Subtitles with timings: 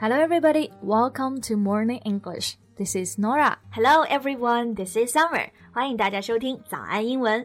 [0.00, 0.70] Hello, everybody.
[0.80, 2.56] Welcome to Morning English.
[2.76, 3.58] This is Norah.
[3.70, 4.74] Hello, everyone.
[4.76, 5.50] This is Summer.
[5.72, 7.44] 欢迎大家收听早安英文。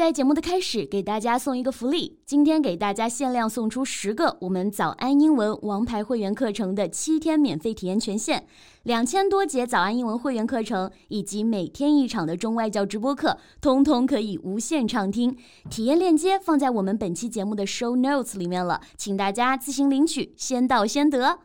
[0.00, 2.18] 在节目的开始，给大家送一个福利。
[2.24, 8.46] 今天给大家限量送出十个我们早安英文王牌会员课程的七天免费体验权限，
[8.84, 15.36] 两千多节早安英文会员课程以及每天一场的中外教直播课，通通可以无限畅听。
[15.68, 21.40] 体验链接放在我们本期节目的 show notes 里面了，请大家自行领取，先到先得。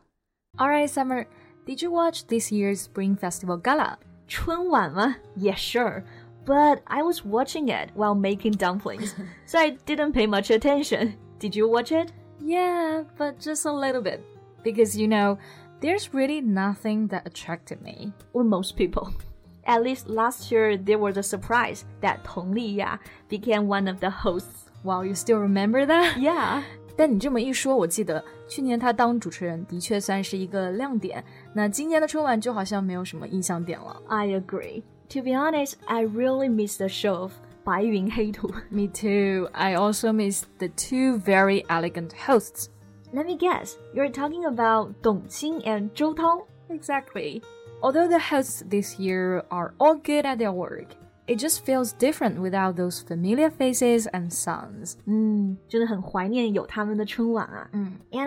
[0.58, 1.26] All right, Summer.
[1.66, 3.96] Did you watch this year's Spring Festival Gala?
[4.30, 6.04] 春晚吗？Yeah, sure.
[6.47, 9.15] But I was watching it while making dumplings,
[9.47, 11.15] so I didn't pay much attention.
[11.39, 12.13] Did you watch it?
[12.41, 14.25] Yeah, but just a little bit.
[14.65, 15.39] Because you know,
[15.81, 18.13] there's really nothing that attracted me.
[18.33, 19.13] Or most people.
[19.65, 22.99] At least last year, there was a surprise that Tong Liya
[23.29, 24.71] became one of the hosts.
[24.83, 26.19] Wow, you still remember that?
[26.19, 26.63] Yeah.
[26.97, 31.23] 但你这么一说，我记得去年他当主持人的确算是一个亮点。
[31.55, 34.03] 那今年的春晚就好像没有什么印象点了。
[34.09, 34.83] I agree.
[35.10, 37.32] To be honest, I really miss the show of
[37.64, 38.52] 白云黑土.
[38.70, 39.48] Me too.
[39.54, 42.70] I also miss the two very elegant hosts.
[43.14, 46.46] Let me guess, you're talking about Dong Qing and Zhou Tao?
[46.70, 47.42] Exactly.
[47.82, 50.96] Although the hosts this year are all good at their work,
[51.28, 54.98] it just feels different without those familiar faces and sounds.
[55.06, 55.90] Hmm, and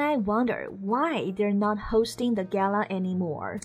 [0.03, 3.61] I wonder why they're not hosting the gala anymore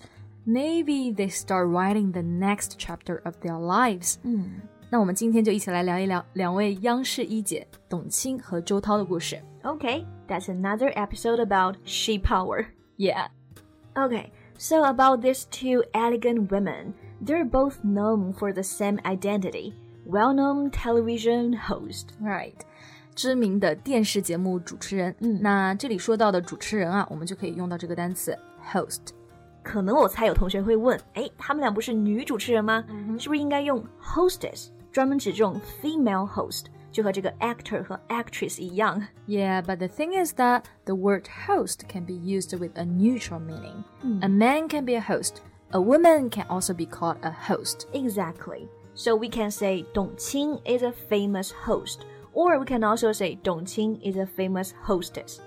[0.46, 4.16] Maybe they start writing the next chapter of their lives.
[4.22, 9.38] 嗯，那我们今天就一起来聊一聊两位央视一姐董卿和周涛的故事。
[9.62, 12.66] Okay, that's another episode about she power.
[12.96, 13.28] Yeah.
[13.94, 19.74] Okay, so about these two elegant women, they're both known for the same identity.
[20.06, 22.06] Well-known television host.
[22.22, 22.54] Right，
[23.14, 25.14] 知名的电视节目主持人。
[25.20, 28.34] 嗯那这里说到的主持人啊，我们就可以用到这个单词
[28.72, 29.08] host。
[29.62, 32.84] 可能我猜有同学会问，哎，他们俩不是女主持人吗？
[32.88, 40.94] 嗯是不是应该用 hostess 专门指这种 female host，就和这个 actor 和 actress 一样 Yeah, but the thing is that the
[40.94, 43.84] word host can be used with a neutral meaning.
[44.22, 45.42] A man can be a host.
[45.72, 47.86] A woman can also be called a host.
[47.92, 48.68] Exactly.
[48.94, 53.38] So we can say Dong Qing is a famous host, or we can also say
[53.42, 55.40] Dong Qing is a famous hostess.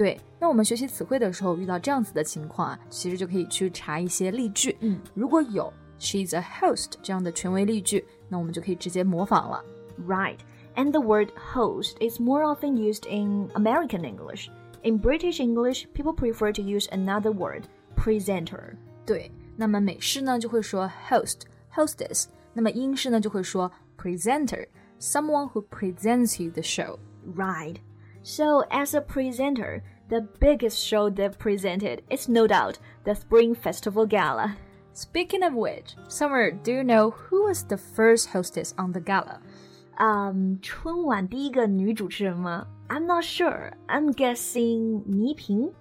[0.00, 4.76] 对，那我们学习词汇的时候遇到这样子的情况啊，其实就可以去查一些例句。
[4.80, 9.64] 嗯，如果有 she's a host 这样的权威例句，那我们就可以直接模仿了。
[10.06, 10.38] Right.
[10.74, 14.50] And the word host is more often used in American English.
[14.82, 17.62] In British English, people prefer to use another word,
[17.96, 18.76] presenter.
[19.06, 24.66] 对，那么美式呢就会说 host hostess，那么英式呢就会说 presenter
[25.00, 26.98] someone who presents you the show。
[27.34, 27.76] Right.
[28.22, 34.06] So, as a presenter, the biggest show they've presented is no doubt the Spring Festival
[34.06, 34.56] Gala.
[34.92, 39.40] Speaking of which, Summer, do you know who was the first hostess on the gala?
[39.98, 42.66] Um, 春晚第一个女主持人吗?
[42.88, 43.72] I'm not sure.
[43.88, 45.72] I'm guessing 倪萍.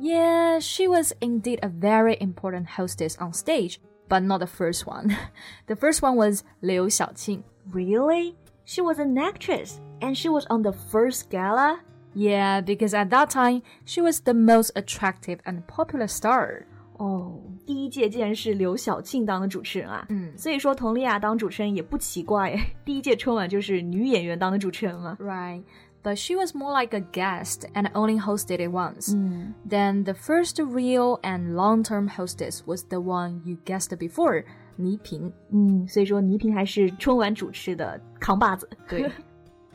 [0.00, 5.16] Yeah, she was indeed a very important hostess on stage, but not the first one.
[5.66, 7.42] the first one was Liu Xiaoqing.
[7.72, 8.36] Really?
[8.64, 11.80] She was an actress, and she was on the first gala?
[12.14, 16.64] Yeah, because at that time, she was the most attractive and popular star.
[16.98, 20.04] 哦，第一届竟然是刘晓庆当的主持人啊！
[20.10, 25.16] 嗯所以说佟丽娅当主持人也不奇怪诶，第一届春晚就是女演员当的主持人嘛。
[25.18, 25.62] Right.
[26.04, 29.14] But she was more like a guest and only hosted it once.
[29.16, 34.44] 嗯 Then the first real and long-term hostess was the one you guessed before,
[34.76, 35.32] 倪 萍。
[35.50, 38.68] 嗯，所以说倪萍还是春晚主持的扛把子。
[38.88, 39.10] 对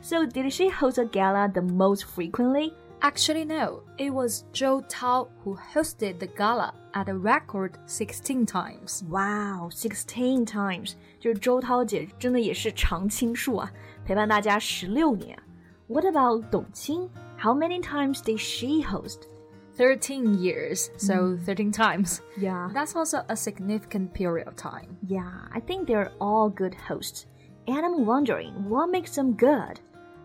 [0.02, 2.72] So did she host a gala the most frequently?
[3.00, 3.82] Actually, no.
[3.96, 9.04] It was Zhou Tao who hosted the gala at a record 16 times.
[9.08, 13.70] Wow, sixteen times，就是周涛姐真的也是常青树啊，
[14.04, 15.38] 陪伴大家十六年。
[15.86, 17.08] What about 董卿?
[17.38, 19.28] How many times did she host?
[19.76, 22.18] 13 years, so 13 times.
[22.36, 24.96] Yeah, That's also a significant period of time.
[25.06, 27.26] yeah, I think they're all good hosts.
[27.68, 29.78] And I'm wondering what makes them good.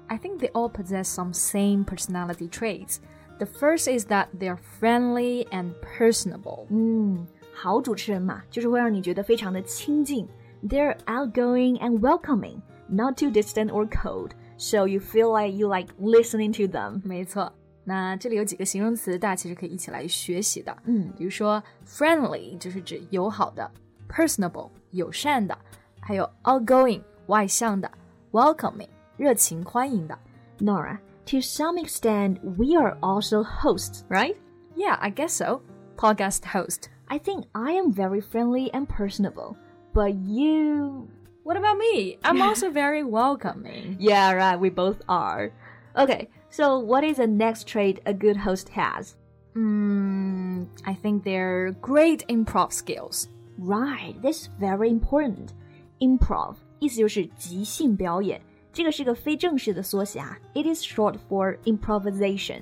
[0.07, 2.97] I think they all possess some same personality traits.
[3.39, 6.67] The first is that they're friendly and personable.
[6.69, 10.27] 嗯，好主持人嘛，就是会让你觉得非常的亲近。
[10.67, 16.53] They're outgoing and welcoming, not too distant or cold, so you feel like you like listening
[16.53, 17.01] to them.
[17.03, 17.51] 没错，
[17.83, 20.73] 那这里有几个形容词，大家其实可以一起来学习的。
[20.85, 23.69] 嗯比如说 friendly 就是指友好的，
[24.07, 25.57] personable 友善的，
[25.99, 27.91] 还有 outgoing 外向的，
[28.31, 28.87] welcoming
[29.18, 30.16] 热情欢迎的。
[30.60, 34.36] Norah, to some extent, we are also hosts, right?
[34.76, 35.60] Yeah, I guess so.
[35.96, 36.88] Podcast host.
[37.08, 39.56] I think I am very friendly and personable,
[39.92, 41.08] but you.
[41.42, 42.18] What about me?
[42.22, 43.96] I'm also very welcoming.
[43.98, 45.52] Yeah, right, we both are.
[45.96, 49.16] Okay, so what is the next trait a good host has?
[49.56, 53.28] Mm, I think they're great improv skills.
[53.58, 55.54] Right, that's very important.
[56.00, 58.40] Improv 意思就是即兴表演，
[58.78, 60.38] 这个是个非正式的缩写啊。
[60.54, 62.60] It is short for improvisation.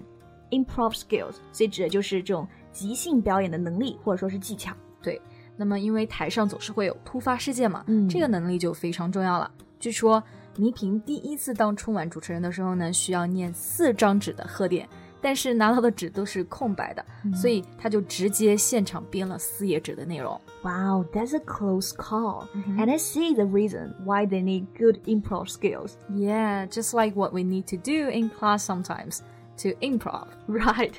[0.50, 4.74] Improv skills，所以指的就是这种即兴表演的能力或者说是技巧。
[5.02, 5.20] 对，
[5.58, 9.50] 那么因为台上总是会有突发事件嘛，嗯这个能力就非常重要了。
[9.78, 10.22] 据说
[10.56, 14.88] 倪萍第一次当春晚主持人的时候呢，需要念四张纸的贺电，
[15.25, 17.05] 但是拿到的纸都是空白的，
[17.35, 20.39] 所以他就直接现场编了四页纸的内容。
[20.63, 22.47] Wow, that's a close call.
[22.77, 25.93] And I see the reason why they need good improv skills.
[26.09, 29.19] Yeah, just like what we need to do in class sometimes
[29.57, 30.27] to improv.
[30.47, 30.93] Right.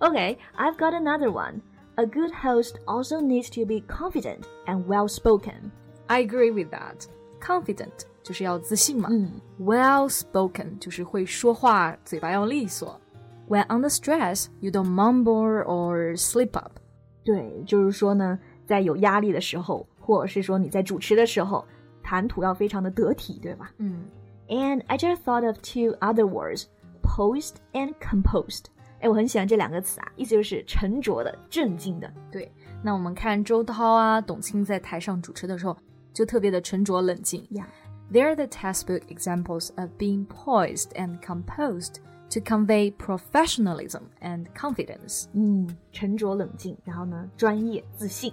[0.00, 1.62] Okay, I've got another one.
[1.96, 5.70] A good host also needs to be confident and well spoken.
[6.08, 7.06] I agree with that.
[7.40, 9.08] Confident 就是要自信嘛。
[9.10, 13.00] 嗯 Well spoken 就是会说话，嘴巴要利索。
[13.48, 16.78] When under stress, you don't mumble or slip up.
[17.24, 21.66] 对，就是说呢，在有压力的时候，或者是说你在主持的时候，
[22.02, 24.04] 谈吐要非常的得体，对吧嗯？
[24.48, 26.64] And I just thought of two other words,
[27.02, 28.64] posed and composed.
[29.00, 32.12] 哎，我很喜欢这两个词啊，意思就是沉着的、镇静的。
[32.30, 32.50] 对。
[32.82, 35.76] 那我们看周涛啊、董卿在台上主持的时候，
[36.12, 37.46] 就特别的沉着冷静。
[37.50, 37.66] Yeah.
[38.12, 41.96] They're the textbook examples of being poised and composed
[42.30, 45.26] to convey professionalism and confidence.
[45.34, 48.32] 嗯，沉着冷静，然后呢，专业自信。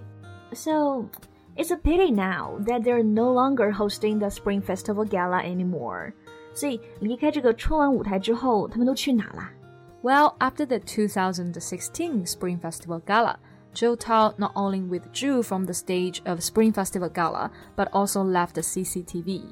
[0.52, 1.04] So
[1.56, 6.12] it's a pity now that they're no longer hosting the Spring Festival Gala anymore.
[6.54, 9.50] 所以离开这个春晚舞台之后，他们都去哪啦？
[10.02, 13.36] Well, after the 2016 Spring Festival Gala,
[13.74, 18.54] Zhou Tao not only withdrew from the stage of Spring Festival Gala, but also left
[18.54, 19.42] the CCTV.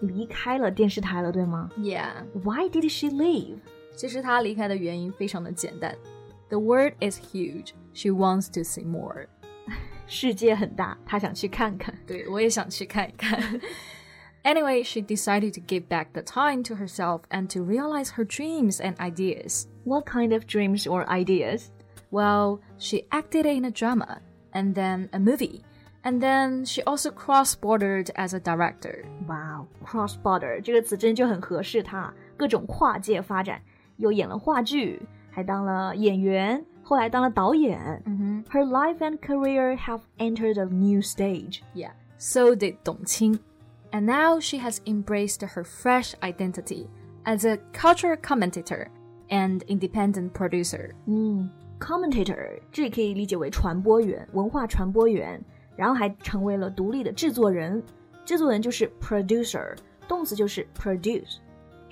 [0.00, 2.12] 离开了电视台了，对吗 Yeah.
[2.44, 3.58] ？Why did she leave?
[3.96, 5.94] 其实她离开的原因非常的简单。
[6.48, 7.72] The word is huge.
[7.92, 9.26] She wants to see more.
[10.06, 11.94] 世界很大，她想去看看。
[12.06, 13.60] 对，我也想去看一看。
[14.44, 18.94] anyway, she decided to give back the time to herself and to realize her dreams and
[18.96, 19.66] ideas.
[19.84, 21.66] What kind of dreams or ideas?
[22.10, 24.20] Well, she acted in a drama,
[24.52, 25.62] and then a movie,
[26.02, 29.04] and then she also cross-bordered as a director.
[29.26, 33.60] 哇哦，cross border 这个词真就很合适她，各种跨界发展，
[33.96, 35.00] 又演了话剧，
[35.30, 38.02] 还当了演员，后来当了导演。
[38.06, 38.44] Mm-hmm.
[38.50, 41.60] Her life and career have entered a new stage.
[41.74, 43.38] Yeah, so did Dong Qing.
[43.90, 46.88] And now she has embraced her fresh identity
[47.24, 48.88] as a cultural commentator
[49.30, 50.90] and independent producer.
[51.06, 51.48] 嗯，
[51.80, 55.40] commentator 这里可以理解为传播员、文化传播员，
[55.74, 57.82] 然后还成为了独立的制作人。
[58.26, 59.74] 制作人就是 producer，
[60.06, 61.38] 动词就是 produce。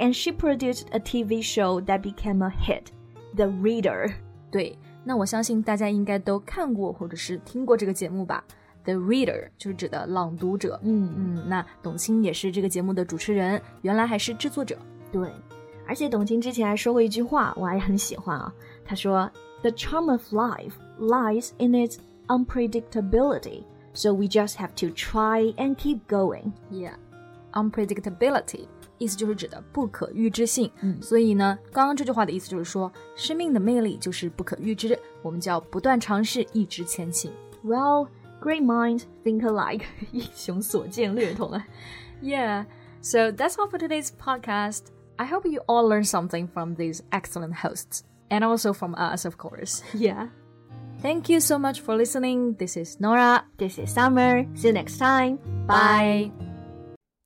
[0.01, 2.89] And she produced a TV show that became a hit,
[3.35, 4.13] The Reader.
[4.51, 8.45] 对，那我相信大家应该都看过或者是听过这个节目吧。
[8.85, 10.79] The reader 就是指的朗读者。
[10.85, 14.79] 嗯嗯，那董卿也是这个节目的主持人，原来还是制作者。
[15.11, 15.29] 对，
[15.89, 18.53] 而且董卿之前还说过一句话，我还很喜欢啊。
[18.85, 19.31] 她说：“
[19.63, 21.97] The charm of life lies in its
[22.29, 26.95] unpredictability, so we just have to try and keep going.” Yeah,
[27.53, 28.67] unpredictability
[29.02, 30.72] 意思就是指的不可预知性。
[30.82, 37.32] 嗯，所以呢，刚刚这句话的意思就是说，生命的魅力就是不可预知，我们就要不断尝试，一直前行。
[37.64, 38.08] Well,
[38.42, 41.66] great mind, think alike，英雄所见略同啊。
[42.22, 42.66] Yeah,
[43.02, 44.84] so that's all for today's podcast.
[45.18, 49.38] I hope you all learned something from these excellent hosts, and also from us, of
[49.38, 49.82] course.
[49.94, 50.28] Yeah.
[51.02, 52.56] Thank you so much for listening.
[52.60, 53.46] This is Norah.
[53.58, 54.46] This is Summer.
[54.54, 55.40] See you next time.
[55.66, 56.32] Bye.
[56.38, 56.41] Bye.